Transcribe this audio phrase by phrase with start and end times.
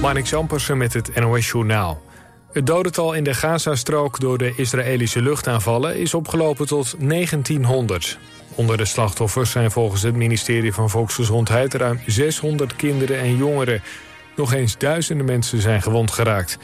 [0.00, 2.02] Marnik Zampersen met het NOS Journaal.
[2.52, 5.96] Het dodental in de Gazastrook door de Israëlische luchtaanvallen...
[5.96, 8.18] is opgelopen tot 1900.
[8.54, 11.74] Onder de slachtoffers zijn volgens het ministerie van Volksgezondheid...
[11.74, 13.82] ruim 600 kinderen en jongeren.
[14.36, 16.58] Nog eens duizenden mensen zijn gewond geraakt.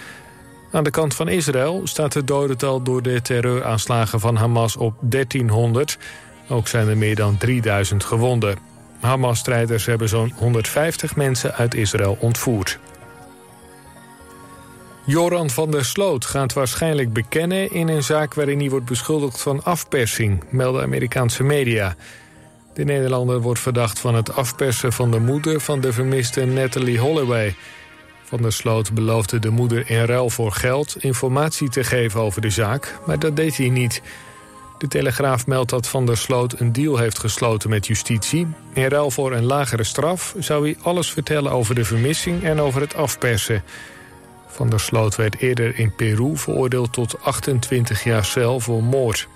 [0.72, 5.98] Aan de kant van Israël staat het dodental door de terreuraanslagen van Hamas op 1300.
[6.48, 8.58] Ook zijn er meer dan 3000 gewonden.
[9.00, 12.78] Hamas-strijders hebben zo'n 150 mensen uit Israël ontvoerd.
[15.06, 17.72] Joran van der Sloot gaat waarschijnlijk bekennen...
[17.72, 21.96] in een zaak waarin hij wordt beschuldigd van afpersing, melden Amerikaanse media.
[22.74, 25.60] De Nederlander wordt verdacht van het afpersen van de moeder...
[25.60, 27.54] van de vermiste Natalie Holloway.
[28.24, 30.96] Van der Sloot beloofde de moeder in ruil voor geld...
[30.98, 34.02] informatie te geven over de zaak, maar dat deed hij niet...
[34.78, 38.46] De Telegraaf meldt dat Van der Sloot een deal heeft gesloten met justitie.
[38.72, 42.80] In ruil voor een lagere straf zou hij alles vertellen over de vermissing en over
[42.80, 43.62] het afpersen.
[44.56, 49.28] Van der Sloot werd eerder in Peru veroordeeld tot 28 jaar cel voor moord.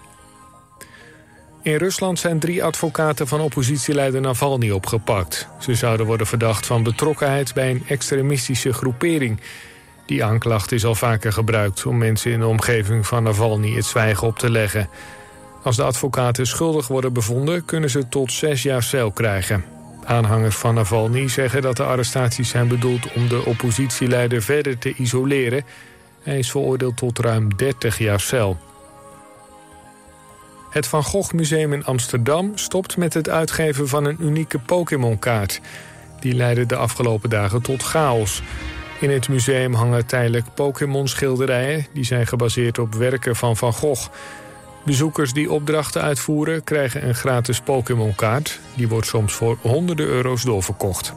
[1.63, 5.49] In Rusland zijn drie advocaten van oppositieleider Navalny opgepakt.
[5.59, 9.41] Ze zouden worden verdacht van betrokkenheid bij een extremistische groepering.
[10.07, 14.27] Die aanklacht is al vaker gebruikt om mensen in de omgeving van Navalny het zwijgen
[14.27, 14.89] op te leggen.
[15.63, 19.80] Als de advocaten schuldig worden bevonden, kunnen ze tot zes jaar cel krijgen.
[20.05, 25.65] Aanhangers van Navalny zeggen dat de arrestaties zijn bedoeld om de oppositieleider verder te isoleren.
[26.23, 28.59] Hij is veroordeeld tot ruim 30 jaar cel.
[30.71, 35.61] Het Van Gogh Museum in Amsterdam stopt met het uitgeven van een unieke Pokémon-kaart.
[36.21, 38.43] Die leidde de afgelopen dagen tot chaos.
[39.01, 41.87] In het museum hangen tijdelijk Pokémon-schilderijen...
[41.93, 44.09] die zijn gebaseerd op werken van Van Gogh.
[44.85, 48.61] Bezoekers die opdrachten uitvoeren krijgen een gratis Pokémon-kaart.
[48.75, 51.13] Die wordt soms voor honderden euro's doorverkocht.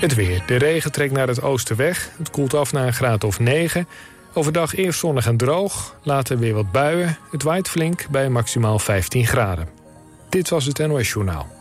[0.00, 0.42] Het weer.
[0.46, 2.10] De regen trekt naar het oosten weg.
[2.18, 3.88] Het koelt af naar een graad of 9.
[4.32, 7.18] Overdag eerst zonnig en droog, later weer wat buien.
[7.30, 9.68] Het waait flink bij maximaal 15 graden.
[10.28, 11.56] Dit was het NOS Journaal.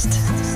[0.09, 0.46] podcast.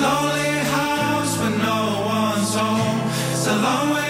[0.00, 3.00] lonely house when no one's home.
[3.32, 4.09] It's a long way.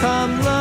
[0.00, 0.57] Come love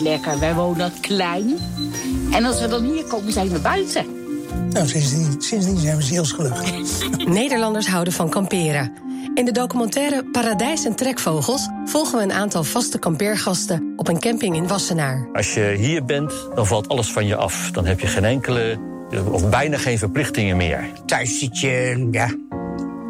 [0.00, 0.38] lekker.
[0.38, 1.58] Wij wonen klein.
[2.32, 4.06] En als we dan hier komen, zijn we buiten.
[4.70, 6.70] Nou, sindsdien, sindsdien zijn we zielsgelukkig.
[7.26, 8.92] Nederlanders houden van kamperen.
[9.34, 14.56] In de documentaire Paradijs en Trekvogels volgen we een aantal vaste kampeergasten op een camping
[14.56, 15.28] in Wassenaar.
[15.32, 17.70] Als je hier bent, dan valt alles van je af.
[17.70, 18.78] Dan heb je geen enkele,
[19.30, 20.90] of bijna geen verplichtingen meer.
[21.06, 22.34] Thuis zit je ja,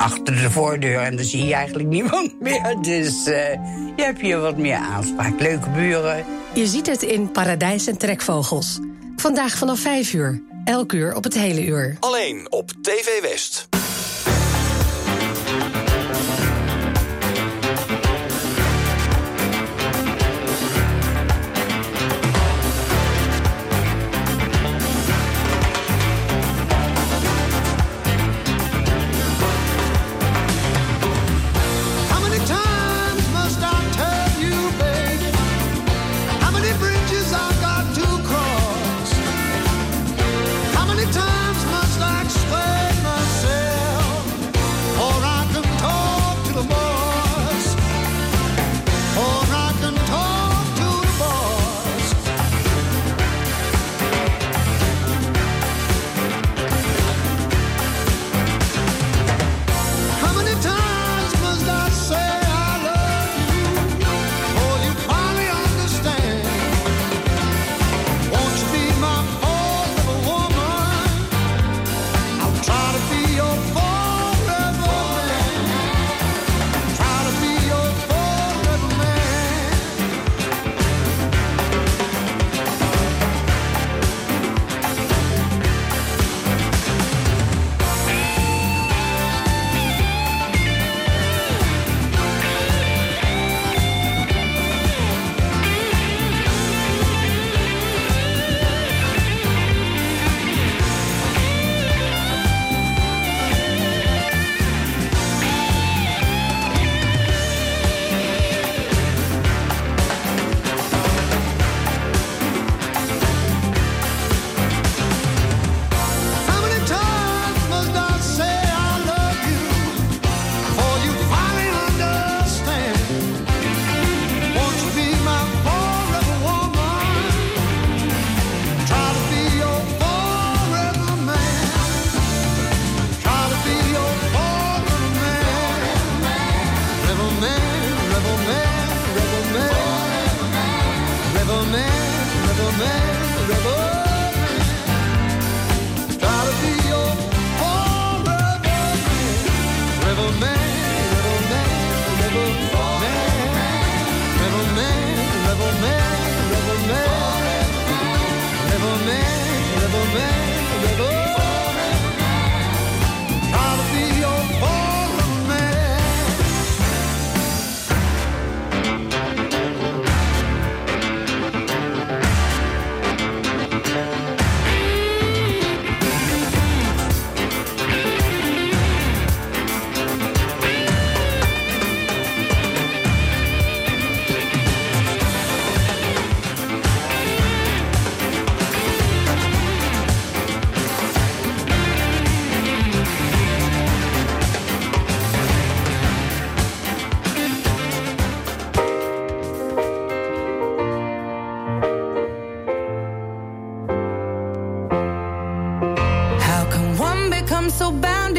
[0.05, 2.77] achter de voordeur en dan zie je eigenlijk niemand meer.
[2.81, 3.53] Dus eh,
[3.97, 5.41] je hebt hier wat meer aanspraak.
[5.41, 6.25] Leuke buren.
[6.55, 8.79] Je ziet het in Paradijs en Trekvogels.
[9.17, 10.43] Vandaag vanaf 5 uur.
[10.65, 11.97] Elk uur op het hele uur.
[12.01, 13.69] Alleen op TV West.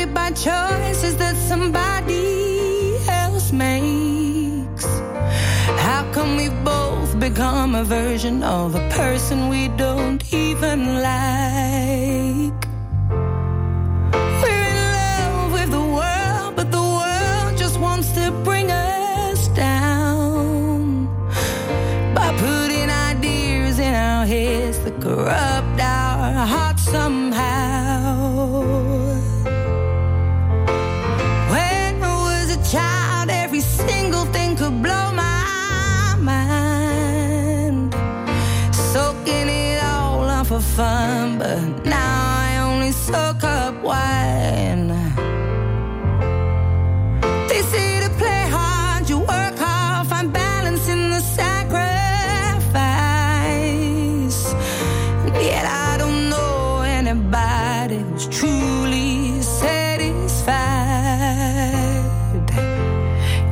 [0.05, 4.85] Bounded by choices that somebody else makes?
[5.79, 12.67] How come we both become a version of a person we don't even like?
[14.41, 21.07] We're in love with the world, but the world just wants to bring us down
[22.13, 27.54] by putting ideas in our heads that corrupt our hearts somehow.
[43.15, 44.87] took up wine.
[47.49, 52.01] They say to play hard, you work hard, find balance in the sacrifice.
[55.25, 60.35] And yet I don't know anybody who's truly satisfied.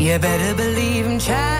[0.03, 1.52] You better believe in child.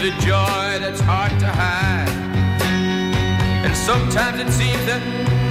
[0.00, 2.08] The joy that's hard to hide.
[3.66, 5.02] And sometimes it seems that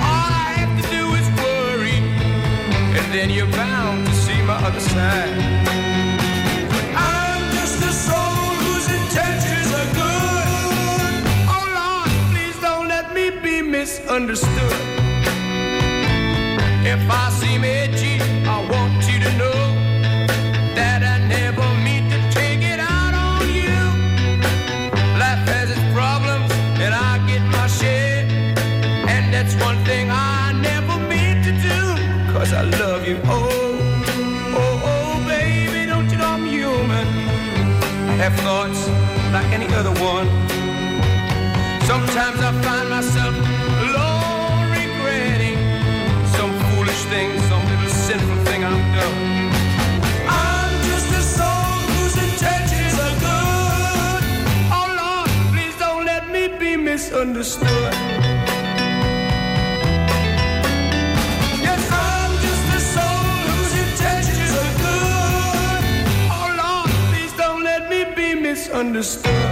[0.02, 2.02] all I have to do is worry.
[2.98, 5.38] And then you're bound to see my other side.
[6.68, 11.14] But I'm just a soul whose intentions are good.
[11.54, 14.82] Oh Lord, please don't let me be misunderstood.
[16.90, 18.79] If I seem edgy, I won't.
[38.20, 38.86] have thoughts
[39.32, 40.28] like any other one.
[41.88, 43.34] Sometimes I find myself
[43.86, 45.56] alone regretting
[46.36, 49.40] some foolish thing, some little sinful thing I've done.
[56.84, 58.29] Misunderstood.
[68.80, 69.49] understood.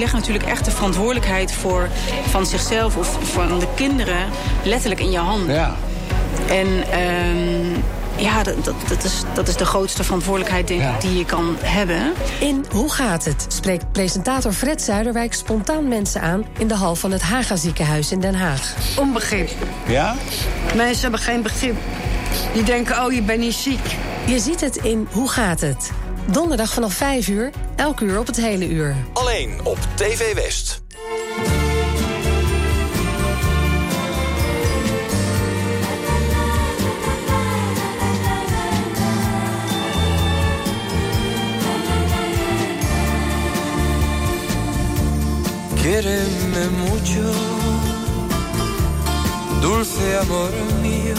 [0.00, 1.88] leggen natuurlijk echt de verantwoordelijkheid voor,
[2.28, 4.26] van zichzelf of van de kinderen
[4.62, 5.54] letterlijk in je handen.
[5.54, 5.74] Ja.
[6.48, 7.80] En ehm,
[8.16, 10.66] ja, dat, dat, is, dat is de grootste verantwoordelijkheid
[11.00, 12.12] die je kan hebben.
[12.40, 13.44] In Hoe gaat het?
[13.48, 18.20] spreekt presentator Fred Zuiderwijk spontaan mensen aan in de hal van het Haga ziekenhuis in
[18.20, 18.74] Den Haag.
[18.96, 19.50] Onbegrip.
[19.86, 20.14] Ja?
[20.76, 21.76] Mensen hebben geen begrip.
[22.52, 23.96] Die denken, oh, je bent niet ziek.
[24.26, 25.90] Je ziet het in Hoe gaat het?
[26.26, 28.96] Donderdag vanaf 5 uur, elk uur op het hele uur.
[29.30, 30.82] Alleen op TV West.
[45.74, 47.32] Quiéreme mucho,
[49.60, 50.50] dulce amor
[50.82, 51.14] mío,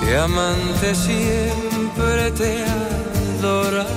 [0.00, 2.64] que amante siempre te
[3.38, 3.92] adoraré.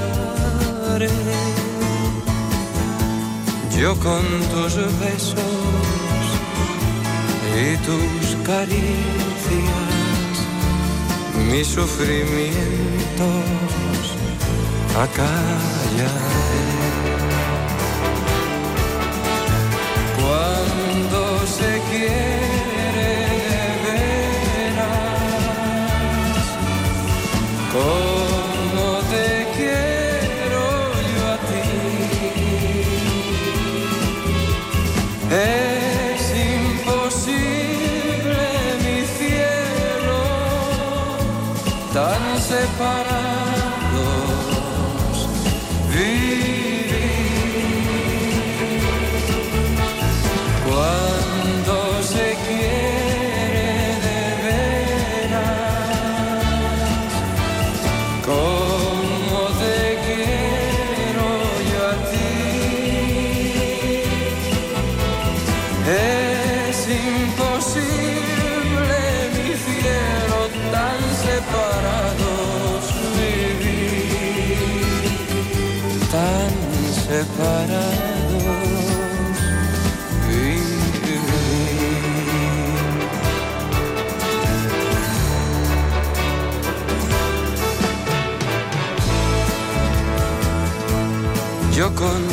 [3.77, 5.35] Yo con tus besos
[7.53, 10.35] y tus caricias,
[11.49, 12.55] mis sufrimientos
[14.95, 16.55] acallaré.
[20.21, 23.09] Cuando se quiere
[23.85, 23.99] de
[24.63, 24.95] veras,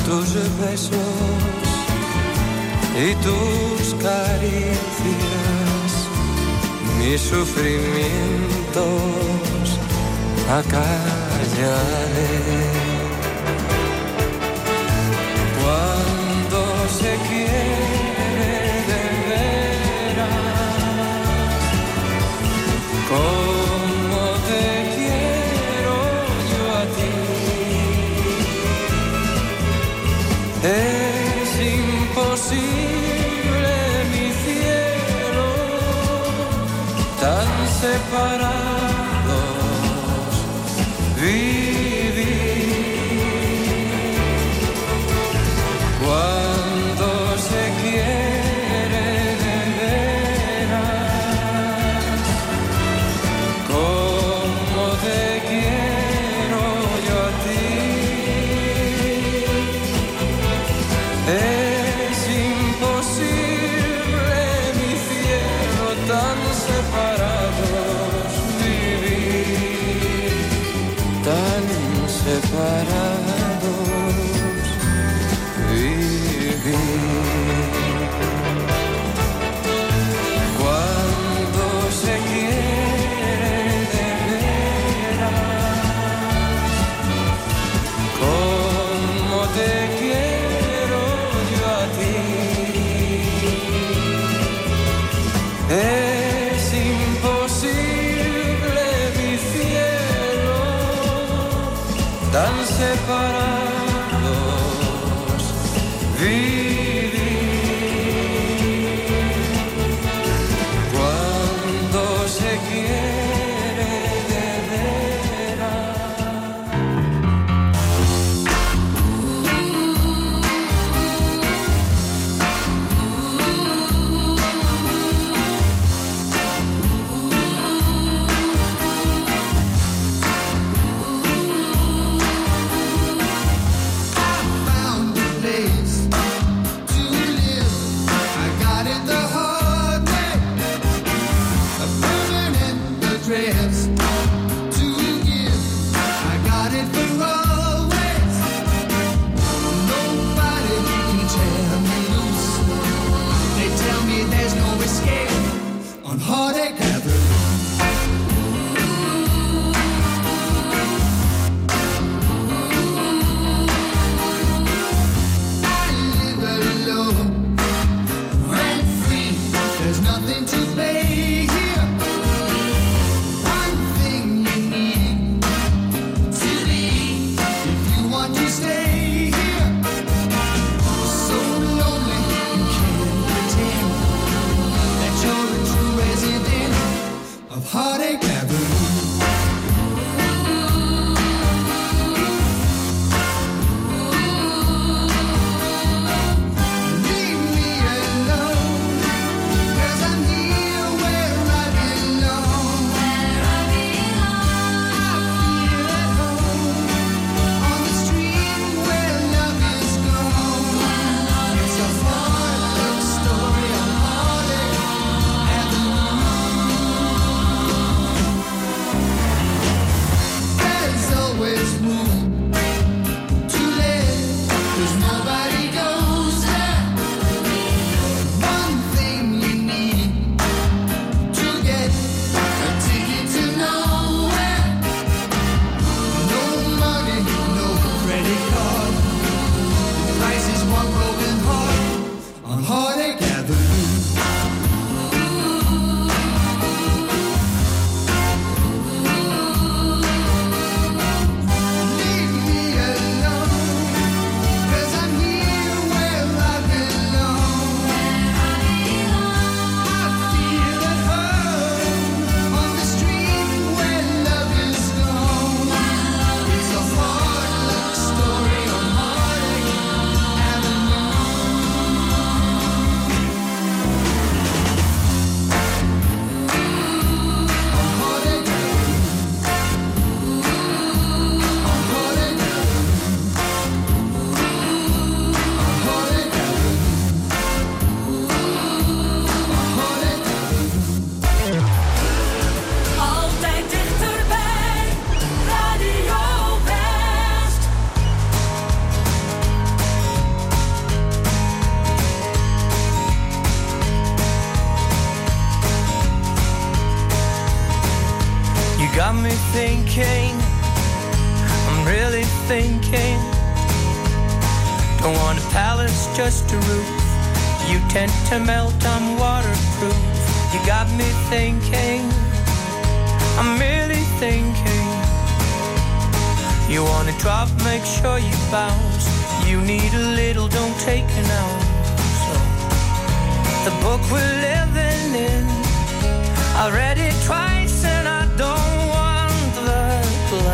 [0.06, 0.98] tus besos
[2.96, 5.90] y tus caricias,
[6.98, 8.82] mis sufrimientos
[10.48, 11.92] acallaré.
[15.60, 16.58] Cuando
[16.98, 17.81] se quiere
[37.82, 38.71] separar.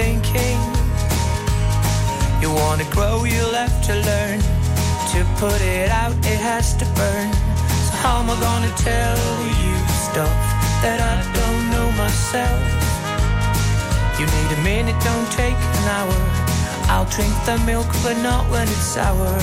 [0.00, 0.60] thinking.
[2.42, 4.38] You wanna grow, you'll have to learn.
[5.12, 7.30] To put it out, it has to burn.
[7.86, 9.20] So, how am I gonna tell
[9.62, 9.74] you
[10.08, 10.36] stuff
[10.84, 12.62] that I don't know myself?
[14.18, 16.18] You need a minute, don't take an hour.
[16.92, 19.34] I'll drink the milk, but not when it's sour.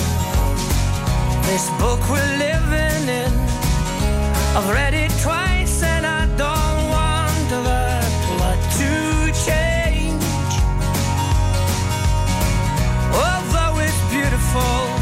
[1.49, 3.34] This book we're living in,
[4.58, 5.57] I've read it twice.
[14.54, 14.97] fall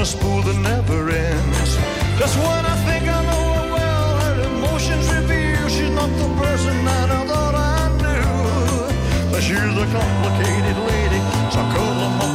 [0.00, 1.76] a spool that never ends.
[2.18, 6.84] Just when I think I know her well, her emotions reveal she's not the person
[6.86, 9.30] that I thought I knew.
[9.30, 11.20] But she's a complicated lady,
[11.52, 12.29] so call her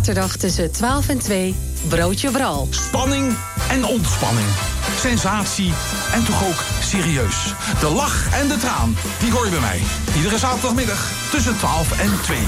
[0.00, 1.54] zaterdag tussen 12 en 2
[1.88, 2.68] Broodje Bral.
[2.70, 3.36] Spanning
[3.70, 4.46] en ontspanning.
[4.98, 5.72] Sensatie
[6.12, 7.54] en toch ook serieus.
[7.80, 9.80] De lach en de traan, die hoor je bij mij.
[10.16, 12.38] Iedere zaterdagmiddag tussen 12 en 2.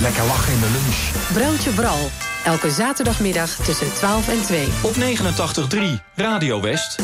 [0.00, 0.98] Lekker lachen in de lunch.
[1.32, 2.10] Broodje Bral.
[2.44, 4.68] Elke zaterdagmiddag tussen 12 en 2.
[4.82, 5.78] Op 89.3
[6.14, 6.96] Radio West.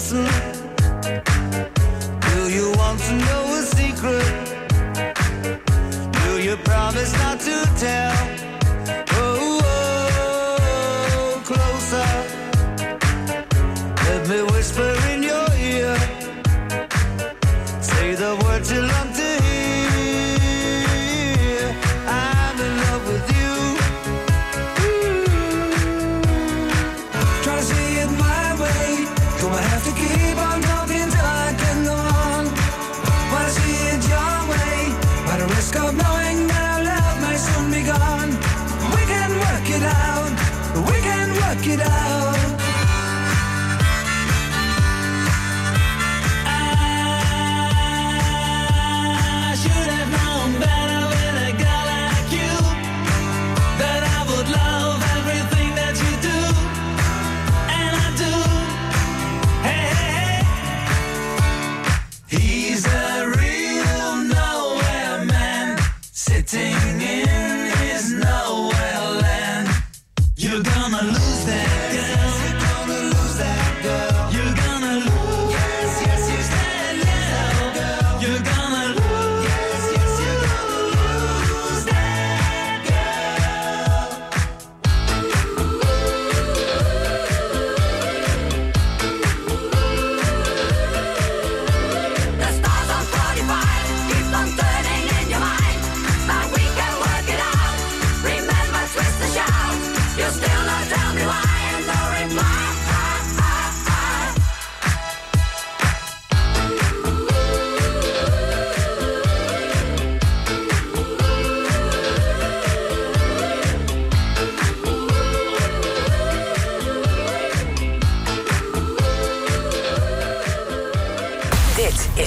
[0.00, 0.24] Listen,
[2.32, 4.24] do you want to know a secret?
[6.24, 8.09] Do you promise not to tell?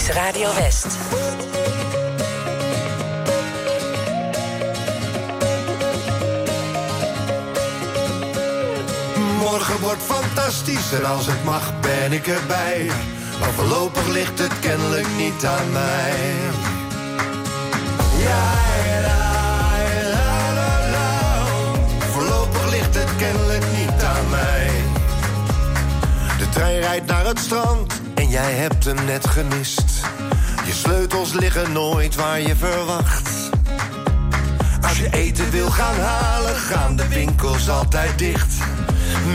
[0.10, 0.88] Radio West.
[9.40, 12.90] Morgen wordt fantastisch en als het mag ben ik erbij.
[13.40, 16.14] Maar voorlopig ligt het kennelijk niet aan mij.
[18.18, 18.52] Ja,
[19.02, 19.32] la,
[20.10, 21.46] la, la, la.
[22.12, 24.70] Voorlopig ligt het kennelijk niet aan mij.
[26.38, 28.03] De trein rijdt naar het strand
[28.34, 30.02] jij hebt hem net gemist.
[30.66, 33.30] Je sleutels liggen nooit waar je verwacht.
[34.82, 38.54] Als je eten wil gaan halen, gaan de winkels altijd dicht.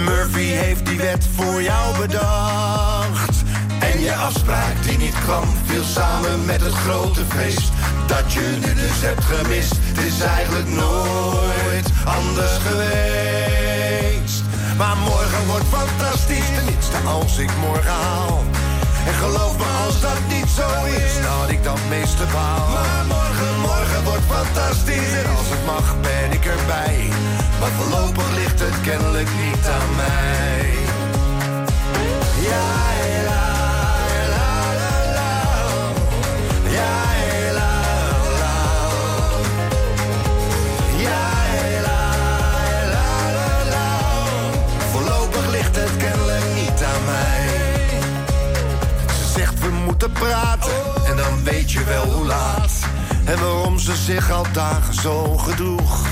[0.05, 3.42] Murphy heeft die wet voor jou bedacht.
[3.80, 7.72] En je afspraak die niet kwam, viel samen met het grote feest.
[8.07, 14.42] Dat je nu dus hebt gemist, het is eigenlijk nooit anders geweest.
[14.76, 18.44] Maar morgen wordt fantastisch, tenminste als ik morgen haal.
[19.09, 22.69] En geloof me als dat niet zo is, dat ik dat meeste baal.
[22.69, 27.09] Maar morgen, morgen wordt fantastisch en als het mag ben ik erbij.
[27.61, 30.71] Maar voorlopig ligt het kennelijk niet aan mij.
[32.49, 32.67] Ja,
[33.29, 33.45] la,
[34.35, 34.51] la,
[34.81, 35.33] la, la.
[36.71, 37.08] Ja,
[49.89, 50.72] moeten praten
[51.07, 52.72] en dan weet je wel hoe laat.
[53.24, 56.07] En waarom ze zich al dagen zo gedroeg.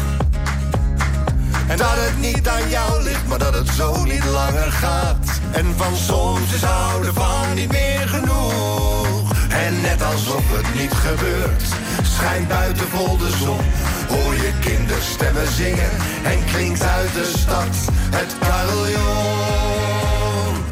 [1.68, 5.40] En dat het niet aan jou ligt, maar dat het zo niet langer gaat.
[5.52, 9.32] En van soms is houden van niet meer genoeg.
[9.48, 11.64] En net alsof het niet gebeurt,
[12.02, 13.64] schijnt buiten vol de zon.
[14.08, 15.90] Hoor je kinderstemmen zingen
[16.24, 17.74] en klinkt uit de stad
[18.10, 19.75] het carillon.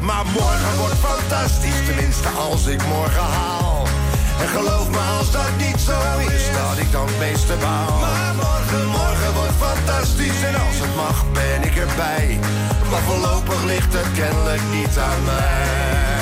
[0.05, 3.87] Maar morgen fantastisch, tenminste als ik morgen haal.
[4.41, 7.99] En geloof me als dat niet zo is, dat ik dan het meeste baal.
[7.99, 12.39] Maar morgen, morgen wordt fantastisch en als het mag ben ik erbij.
[12.91, 16.14] Maar voorlopig ligt het kennelijk niet aan mij.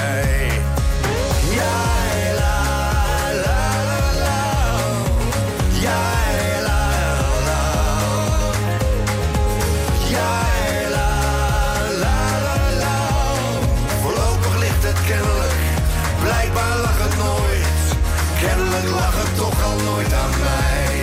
[16.53, 17.97] Blijkbaar het nooit.
[18.39, 21.02] Kennelijk lag het toch al nooit aan mij.